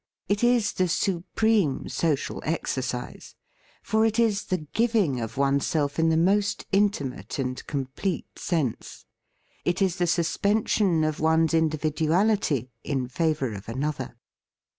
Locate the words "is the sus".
9.79-10.35